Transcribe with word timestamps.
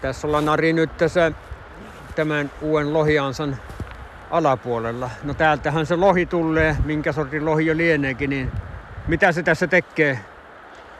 Tässä 0.00 0.26
ollaan 0.26 0.48
Ari 0.48 0.72
nyt 0.72 0.96
tässä 0.96 1.32
tämän 2.14 2.50
uuden 2.62 2.92
lohiansan 2.92 3.56
alapuolella. 4.30 5.10
No 5.24 5.34
täältähän 5.34 5.86
se 5.86 5.96
lohi 5.96 6.26
tulee, 6.26 6.76
minkä 6.84 7.12
sortin 7.12 7.44
lohi 7.44 7.66
jo 7.66 7.76
lieneekin, 7.76 8.30
niin 8.30 8.52
mitä 9.08 9.32
se 9.32 9.42
tässä 9.42 9.66
tekee, 9.66 10.18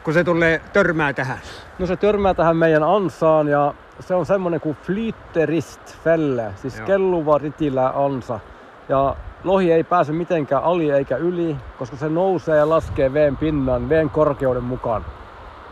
kun 0.04 0.14
se 0.14 0.24
tulee 0.24 0.60
törmää 0.72 1.12
tähän? 1.12 1.38
No 1.78 1.86
se 1.86 1.96
törmää 1.96 2.34
tähän 2.34 2.56
meidän 2.56 2.82
ansaan 2.82 3.48
ja 3.48 3.74
se 4.00 4.14
on 4.14 4.26
semmonen 4.26 4.60
kuin 4.60 4.76
flitterist 4.82 5.96
felle, 6.04 6.52
siis 6.56 6.78
Joo. 6.78 6.86
kelluva 6.86 7.38
ritilä 7.38 7.92
ansa. 7.94 8.40
Ja 8.88 9.16
lohi 9.44 9.72
ei 9.72 9.84
pääse 9.84 10.12
mitenkään 10.12 10.64
ali 10.64 10.90
eikä 10.90 11.16
yli, 11.16 11.56
koska 11.78 11.96
se 11.96 12.08
nousee 12.08 12.56
ja 12.56 12.68
laskee 12.68 13.12
veen 13.12 13.36
pinnan, 13.36 13.88
veen 13.88 14.10
korkeuden 14.10 14.64
mukaan. 14.64 15.04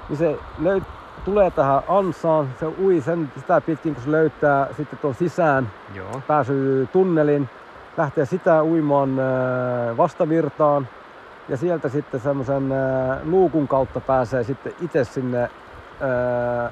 Niin 0.09 0.17
se 0.17 0.39
löy- 0.63 0.83
tulee 1.25 1.50
tähän 1.50 1.82
ansaan, 1.89 2.48
se 2.61 2.66
ui 2.66 3.01
sen 3.01 3.32
sitä 3.37 3.61
pitkin, 3.61 3.95
kun 3.95 4.05
se 4.05 4.11
löytää 4.11 4.69
sitten 4.77 4.98
tuon 4.98 5.15
sisään 5.15 5.70
Joo. 5.95 6.23
pääsyy 6.27 6.87
tunnelin, 6.87 7.48
lähtee 7.97 8.27
sitä 8.27 8.62
uimaan 8.62 9.19
äh, 9.19 9.96
vastavirtaan 9.96 10.88
ja 11.48 11.57
sieltä 11.57 11.88
sitten 11.88 12.20
semmoisen 12.20 12.73
äh, 12.73 13.19
luukun 13.24 13.69
kautta 13.69 14.01
pääsee 14.01 14.45
sitten 14.45 14.73
itse 14.80 15.05
sinne 15.05 15.43
äh, 15.43 15.51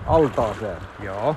altaaseen. 0.07 0.79
Joo. 1.03 1.37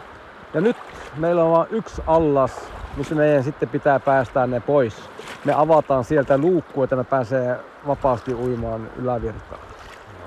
Ja 0.53 0.61
nyt 0.61 0.77
meillä 1.17 1.43
on 1.43 1.51
vain 1.51 1.67
yksi 1.71 2.01
allas, 2.07 2.51
missä 2.97 3.15
meidän 3.15 3.43
sitten 3.43 3.69
pitää 3.69 3.99
päästää 3.99 4.47
ne 4.47 4.59
pois. 4.59 5.09
Me 5.45 5.53
avataan 5.53 6.03
sieltä 6.03 6.37
luukku, 6.37 6.83
että 6.83 6.95
ne 6.95 7.03
pääsee 7.03 7.59
vapaasti 7.87 8.33
uimaan 8.33 8.89
ylävirtaan. 8.97 9.61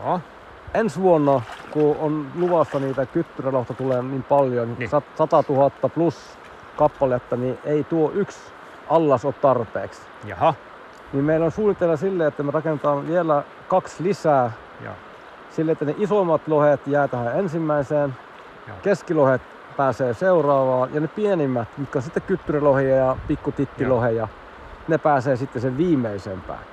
Joo. 0.04 0.20
Ensi 0.74 1.00
vuonna, 1.00 1.42
kun 1.70 1.96
on 1.96 2.30
luvassa 2.34 2.78
niitä 2.80 3.06
kyttyrälohta 3.06 3.74
tulee 3.74 4.02
niin 4.02 4.22
paljon, 4.24 4.68
Niin. 4.68 4.78
niin. 4.78 4.90
100 5.14 5.44
000 5.48 5.70
plus 5.94 6.38
kappaletta, 6.76 7.36
niin 7.36 7.58
ei 7.64 7.84
tuo 7.84 8.10
yksi 8.14 8.54
allas 8.86 9.24
ole 9.24 9.34
tarpeeksi. 9.40 10.02
Jaha. 10.24 10.54
Niin 11.12 11.24
meillä 11.24 11.46
on 11.46 11.52
suunnitteilla 11.52 11.96
sille, 11.96 12.26
että 12.26 12.42
me 12.42 12.50
rakennetaan 12.50 13.06
vielä 13.08 13.44
kaksi 13.68 14.02
lisää 14.02 14.52
Joo. 14.84 14.94
sille, 15.50 15.72
että 15.72 15.84
ne 15.84 15.94
isommat 15.98 16.48
lohet 16.48 16.86
jää 16.86 17.08
tähän 17.08 17.38
ensimmäiseen, 17.38 18.16
Joo. 18.68 18.76
keskilohet 18.82 19.42
pääsee 19.76 20.14
seuraavaan 20.14 20.94
ja 20.94 21.00
ne 21.00 21.08
pienimmät, 21.08 21.68
mitkä 21.78 21.98
on 21.98 22.02
sitten 22.02 22.22
kyttyrälohia 22.22 22.96
ja 22.96 23.16
pikkutittiloheja, 23.26 24.28
ne 24.88 24.98
pääsee 24.98 25.36
sitten 25.36 25.62
sen 25.62 25.76
viimeisempään. 25.76 26.64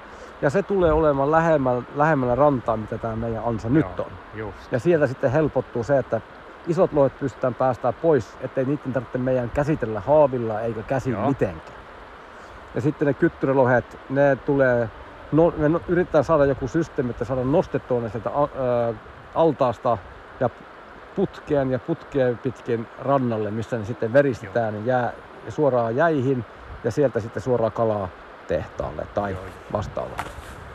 Ja 0.41 0.49
se 0.49 0.63
tulee 0.63 0.91
olemaan 0.91 1.31
lähemmällä, 1.31 1.83
lähemmällä 1.95 2.35
rantaa, 2.35 2.77
mitä 2.77 2.97
tämä 2.97 3.15
meidän 3.15 3.43
ansa 3.45 3.69
nyt 3.69 3.85
Joo. 3.97 4.05
on. 4.05 4.11
Just. 4.33 4.71
Ja 4.71 4.79
sieltä 4.79 5.07
sitten 5.07 5.31
helpottuu 5.31 5.83
se, 5.83 5.97
että 5.97 6.21
isot 6.67 6.93
lohet 6.93 7.19
pystytään 7.19 7.55
päästään 7.55 7.93
pois, 8.01 8.37
ettei 8.41 8.65
niiden 8.65 8.93
tarvitse 8.93 9.17
meidän 9.17 9.49
käsitellä 9.49 9.99
haavilla 9.99 10.61
eikä 10.61 10.83
käsin 10.83 11.13
Joo. 11.13 11.27
mitenkään. 11.27 11.79
Ja 12.75 12.81
sitten 12.81 13.05
ne 13.05 13.13
kyttyrälohet, 13.13 13.99
ne 14.09 14.35
tulee, 14.45 14.89
no, 15.31 15.53
me 15.57 15.69
no- 15.69 15.81
yritetään 15.87 16.23
saada 16.23 16.45
joku 16.45 16.67
systeemi, 16.67 17.09
että 17.09 17.25
saada 17.25 17.43
nostettua 17.43 18.01
ne 18.01 18.09
sieltä 18.09 18.29
ää, 18.29 18.93
altaasta 19.33 19.97
ja 20.39 20.49
putkeen 21.15 21.71
ja 21.71 21.79
putkeen 21.79 22.37
pitkin 22.37 22.87
rannalle, 22.97 23.51
missä 23.51 23.77
ne 23.77 23.85
sitten 23.85 24.13
veristetään 24.13 24.75
ja 24.75 24.81
jää 24.81 25.13
suoraan 25.49 25.95
jäihin 25.95 26.45
ja 26.83 26.91
sieltä 26.91 27.19
sitten 27.19 27.41
suoraan 27.41 27.71
kalaa 27.71 28.09
tehtaalle 28.49 29.07
tai 29.13 29.31
Joo. 29.31 29.41
vastaavalle. 29.73 30.23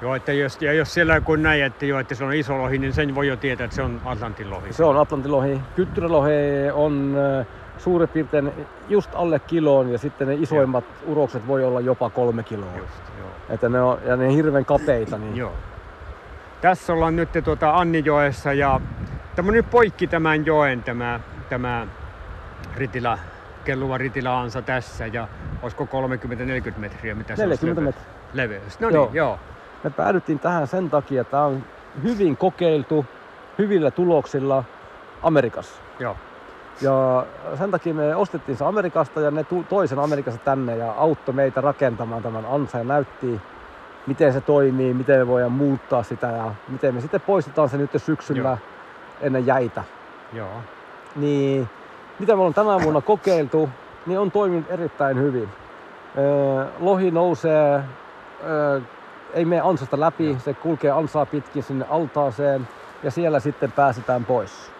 Joo, 0.02 0.14
että 0.14 0.32
jos, 0.32 0.62
ja 0.62 0.72
jos 0.72 0.94
siellä 0.94 1.20
kun 1.20 1.42
näin, 1.42 1.64
että, 1.64 1.86
jo, 1.86 1.98
että 1.98 2.14
se 2.14 2.24
on 2.24 2.34
iso 2.34 2.58
lohi, 2.58 2.78
niin 2.78 2.92
sen 2.92 3.14
voi 3.14 3.28
jo 3.28 3.36
tietää, 3.36 3.64
että 3.64 3.76
se 3.76 3.82
on 3.82 4.00
Atlantin 4.04 4.50
lohi. 4.50 4.72
Se 4.72 4.84
on 4.84 4.96
Atlantilohi. 4.96 5.60
Kyttyrälohi 5.76 6.30
on 6.72 7.16
äh, 7.40 7.46
suurin 7.78 8.08
piirtein 8.08 8.52
just 8.88 9.10
alle 9.14 9.38
kiloon 9.38 9.92
ja 9.92 9.98
sitten 9.98 10.28
ne 10.28 10.34
isoimmat 10.34 10.84
urokset 11.06 11.46
voi 11.46 11.64
olla 11.64 11.80
jopa 11.80 12.10
kolme 12.10 12.42
kiloa. 12.42 12.76
Just, 12.76 13.02
joo. 13.18 13.28
Että 13.48 13.68
ne 13.68 13.80
on, 13.80 13.98
ja 14.06 14.16
ne 14.16 14.26
on 14.26 14.34
hirveän 14.34 14.64
kapeita. 14.64 15.18
Niin 15.18 15.36
Joo. 15.36 15.52
Tässä 16.60 16.92
ollaan 16.92 17.16
nyt 17.16 17.28
tuota 17.44 17.76
Annijoessa 17.76 18.52
ja 18.52 18.80
tämä 19.36 19.48
on 19.48 19.54
nyt 19.54 19.70
poikki 19.70 20.06
tämän 20.06 20.46
joen 20.46 20.82
tämä, 20.82 21.20
tämä 21.48 21.86
Ritilä, 22.76 23.18
kelluva 23.64 23.98
Ritilaansa 23.98 24.62
tässä 24.62 25.06
ja 25.06 25.28
olisiko 25.64 25.84
30-40 26.74 26.78
metriä, 26.78 27.14
mitä 27.14 27.36
se 27.36 27.42
40 27.46 27.80
olisi 27.80 27.98
metriä. 27.98 28.14
leveys. 28.32 28.80
No 28.80 28.88
niin, 28.88 28.94
Joo. 28.94 29.10
joo. 29.12 29.38
Me 29.82 29.90
päädyttiin 29.90 30.40
tähän 30.40 30.66
sen 30.66 30.90
takia, 30.90 31.20
että 31.20 31.30
tämä 31.30 31.44
on 31.44 31.66
hyvin 32.02 32.36
kokeiltu, 32.36 33.06
hyvillä 33.58 33.90
tuloksilla 33.90 34.64
Amerikassa. 35.22 35.82
joo. 35.98 36.16
Ja 36.80 37.26
sen 37.58 37.70
takia 37.70 37.94
me 37.94 38.16
ostettiin 38.16 38.56
se 38.58 38.64
Amerikasta 38.64 39.20
ja 39.20 39.30
ne 39.30 39.44
tu- 39.44 39.64
toi 39.68 39.88
sen 39.88 39.98
Amerikasta 39.98 40.40
tänne 40.44 40.76
ja 40.76 40.92
auttoi 40.92 41.34
meitä 41.34 41.60
rakentamaan 41.60 42.22
tämän 42.22 42.46
ansa 42.46 42.78
ja 42.78 42.84
näytti, 42.84 43.40
miten 44.06 44.32
se 44.32 44.40
toimii, 44.40 44.94
miten 44.94 45.18
me 45.18 45.26
voidaan 45.26 45.52
muuttaa 45.52 46.02
sitä 46.02 46.26
ja 46.26 46.54
miten 46.68 46.94
me 46.94 47.00
sitten 47.00 47.20
poistetaan 47.20 47.68
se 47.68 47.76
nyt 47.76 47.90
syksyllä 47.96 48.48
Joo. 48.48 48.58
ennen 49.20 49.46
jäitä. 49.46 49.84
Joo. 50.32 50.64
Niin 51.16 51.68
mitä 52.18 52.32
me 52.32 52.38
ollaan 52.38 52.54
tänä 52.54 52.82
vuonna 52.82 53.00
kokeiltu, 53.00 53.70
niin 54.06 54.18
on 54.18 54.30
toiminut 54.30 54.70
erittäin 54.70 55.18
hyvin. 55.20 55.48
Öö, 56.18 56.64
lohi 56.80 57.10
nousee, 57.10 57.80
öö, 58.46 58.80
ei 59.34 59.44
mene 59.44 59.60
ansasta 59.60 60.00
läpi, 60.00 60.26
Joo. 60.26 60.38
se 60.38 60.54
kulkee 60.54 60.90
ansaa 60.90 61.26
pitkin 61.26 61.62
sinne 61.62 61.84
altaaseen 61.90 62.68
ja 63.02 63.10
siellä 63.10 63.40
sitten 63.40 63.72
pääsetään 63.72 64.24
pois. 64.24 64.70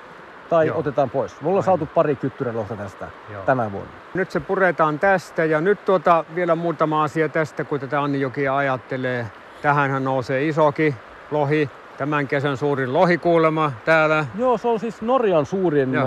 Tai 0.48 0.66
Joo. 0.66 0.78
otetaan 0.78 1.10
pois. 1.10 1.40
Me 1.40 1.48
ollaan 1.48 1.64
Aivan. 1.64 1.78
saatu 1.78 1.94
pari 1.94 2.16
kyttyrälohta 2.16 2.76
tästä 2.76 3.06
Joo. 3.32 3.42
tänä 3.42 3.72
vuonna. 3.72 3.90
Nyt 4.14 4.30
se 4.30 4.40
puretaan 4.40 4.98
tästä 4.98 5.44
ja 5.44 5.60
nyt 5.60 5.84
tuota 5.84 6.24
vielä 6.34 6.54
muutama 6.54 7.02
asia 7.04 7.28
tästä, 7.28 7.64
kun 7.64 7.80
tätä 7.80 8.02
Annijokia 8.02 8.56
ajattelee. 8.56 9.26
Tähänhän 9.62 10.04
nousee 10.04 10.48
isoki 10.48 10.94
lohi, 11.30 11.70
tämän 11.96 12.28
kesän 12.28 12.56
suurin 12.56 12.92
lohikuulema 12.92 13.72
täällä. 13.84 14.26
Joo, 14.38 14.58
se 14.58 14.68
on 14.68 14.80
siis 14.80 15.02
Norjan 15.02 15.46
suurin 15.46 15.94
Joo. 15.94 16.06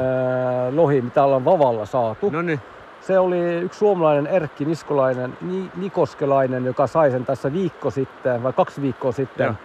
lohi, 0.72 1.02
mitä 1.02 1.24
ollaan 1.24 1.46
Vavalla 1.46 1.86
saatu. 1.86 2.30
No 2.30 2.42
niin, 2.42 2.62
Se 3.08 3.20
oli 3.20 3.56
yksi 3.56 3.80
suomalainen 3.80 4.28
Erkki 4.28 4.66
Niskolainen, 4.66 5.38
Ni- 5.42 5.72
Nikoskelainen, 5.76 6.66
joka 6.66 6.88
sai 6.88 7.12
sen 7.12 7.26
tässä 7.26 7.54
viikko 7.54 7.92
sitten, 7.92 8.44
vai 8.44 8.54
kaksi 8.54 8.82
viikkoa 8.82 9.12
sitten. 9.12 9.46
Joo. 9.46 9.56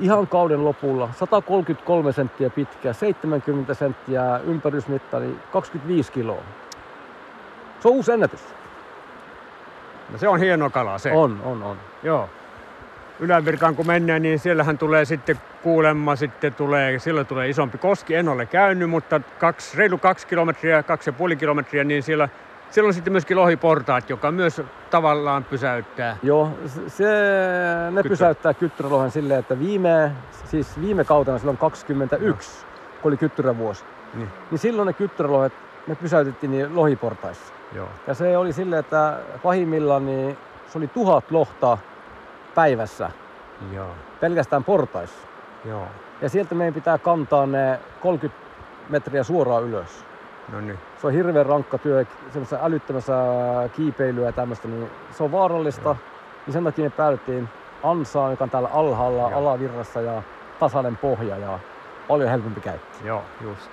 Ihan 0.00 0.26
kauden 0.26 0.64
lopulla. 0.64 1.08
133 1.18 2.12
senttiä 2.12 2.50
pitkä, 2.50 2.92
70 2.92 3.74
senttiä 3.74 4.40
ympärysmittari, 4.44 5.36
25 5.52 6.12
kiloa. 6.12 6.42
Se 7.80 7.88
on 7.88 7.94
uusi 7.94 8.12
ennätys. 8.12 8.40
no 10.12 10.18
se 10.18 10.28
on 10.28 10.40
hieno 10.40 10.70
kala 10.70 10.98
se. 10.98 11.12
On, 11.12 11.40
on, 11.44 11.62
on. 11.62 11.76
Joo. 12.02 12.28
Ylävirkaan 13.20 13.76
kun 13.76 13.86
mennään, 13.86 14.22
niin 14.22 14.38
siellähän 14.38 14.78
tulee 14.78 15.04
sitten 15.04 15.40
kuulemma, 15.62 16.16
sitten 16.16 16.54
tulee, 16.54 16.98
silloin 16.98 17.26
tulee 17.26 17.48
isompi 17.48 17.78
koski. 17.78 18.14
En 18.14 18.28
ole 18.28 18.46
käynyt, 18.46 18.90
mutta 18.90 19.20
kaksi, 19.38 19.76
reilu 19.76 19.98
kaksi 19.98 20.26
kilometriä, 20.26 20.82
kaksi 20.82 21.08
ja 21.10 21.12
puoli 21.12 21.36
kilometriä, 21.36 21.84
niin 21.84 22.02
siellä, 22.02 22.28
siellä 22.70 22.88
on 22.88 22.94
sitten 22.94 23.12
myöskin 23.12 23.36
lohiportaat, 23.36 24.10
joka 24.10 24.30
myös 24.32 24.62
tavallaan 24.90 25.44
pysäyttää. 25.44 26.16
Joo, 26.22 26.52
se- 26.88 27.04
ne 27.90 27.90
Kyttyrä. 27.94 28.08
pysäyttää 28.12 28.54
kyttyrälohen 28.54 29.10
silleen, 29.10 29.40
että 29.40 29.58
viime, 29.58 30.12
siis 30.44 30.80
viime 30.80 31.04
kautena 31.04 31.38
silloin 31.38 31.58
21, 31.58 32.66
kun 33.02 33.10
oli 33.10 33.16
kyttyrävuosi, 33.16 33.84
Niin. 34.14 34.32
niin 34.50 34.58
silloin 34.58 34.86
ne 34.86 34.92
kyttyrälohet, 34.92 35.52
ne 35.86 35.94
pysäytettiin 35.96 36.50
niin 36.50 36.76
lohiportaissa. 36.76 37.54
Joo. 37.72 37.88
Ja 38.06 38.14
se 38.14 38.36
oli 38.38 38.52
silleen, 38.52 38.80
että 38.80 39.18
pahimmillaan 39.42 40.06
niin 40.06 40.38
se 40.66 40.78
oli 40.78 40.88
tuhat 40.88 41.30
lohta 41.30 41.78
päivässä 42.54 43.10
Joo. 43.72 43.90
pelkästään 44.20 44.64
portaissa. 44.64 45.28
Joo. 45.64 45.86
Ja 46.20 46.28
sieltä 46.28 46.54
meidän 46.54 46.74
pitää 46.74 46.98
kantaa 46.98 47.46
ne 47.46 47.80
30 48.00 48.48
metriä 48.88 49.22
suoraan 49.24 49.64
ylös. 49.64 50.06
No 50.52 50.60
niin. 50.60 50.78
Se 51.00 51.06
on 51.06 51.12
hirveän 51.12 51.46
rankka 51.46 51.78
työ, 51.78 52.04
semmoisessa 52.32 52.58
älyttömässä 52.62 53.14
kiipeilyä 53.76 54.26
ja 54.26 54.32
tämmöistä, 54.32 54.68
niin 54.68 54.90
se 55.10 55.22
on 55.22 55.32
vaarallista. 55.32 55.82
Joo. 55.88 55.96
Niin 56.46 56.52
sen 56.52 56.64
takia 56.64 56.84
me 56.84 56.90
päädyttiin 56.90 57.48
ansaan, 57.82 58.30
joka 58.30 58.44
on 58.44 58.50
täällä 58.50 58.68
alhaalla, 58.72 59.30
Joo. 59.30 59.38
alavirrassa 59.38 60.00
ja 60.00 60.22
tasainen 60.60 60.96
pohja 60.96 61.36
ja 61.38 61.58
paljon 62.08 62.30
helpompi 62.30 62.60
käyttää. 62.60 63.00
Joo, 63.04 63.22
just. 63.40 63.70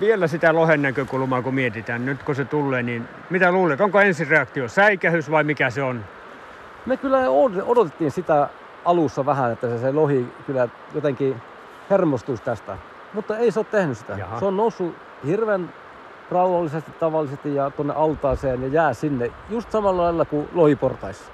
Vielä 0.00 0.26
sitä 0.26 0.54
lohen 0.54 0.82
näkökulmaa, 0.82 1.42
kun 1.42 1.54
mietitään, 1.54 2.06
nyt 2.06 2.22
kun 2.22 2.34
se 2.34 2.44
tulee, 2.44 2.82
niin 2.82 3.08
mitä 3.30 3.52
luulet, 3.52 3.80
onko 3.80 4.00
ensireaktio 4.00 4.68
säikähys 4.68 5.30
vai 5.30 5.44
mikä 5.44 5.70
se 5.70 5.82
on? 5.82 6.04
Me 6.86 6.96
kyllä 6.96 7.18
od- 7.18 7.62
odotettiin 7.66 8.10
sitä 8.10 8.48
alussa 8.84 9.26
vähän, 9.26 9.52
että 9.52 9.68
se, 9.68 9.78
se 9.78 9.92
lohi 9.92 10.26
kyllä 10.46 10.68
jotenkin 10.94 11.42
hermostuisi 11.90 12.42
tästä. 12.42 12.76
Mutta 13.12 13.36
ei 13.38 13.50
se 13.50 13.58
ole 13.60 13.66
tehnyt 13.70 13.98
sitä. 13.98 14.12
Jaha. 14.12 14.38
Se 14.38 14.44
on 14.44 14.56
noussut 14.56 14.94
hirveän 15.26 15.72
rauhallisesti 16.30 16.92
tavallisesti 16.98 17.54
ja 17.54 17.70
tuonne 17.70 17.94
altaaseen 17.96 18.62
ja 18.62 18.68
jää 18.68 18.94
sinne 18.94 19.30
just 19.48 19.70
samalla 19.70 20.02
lailla 20.02 20.24
kuin 20.24 20.48
lohiportaissa. 20.52 21.33